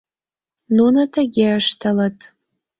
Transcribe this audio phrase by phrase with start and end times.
[0.75, 2.17] Нуно тыге ыштылыт...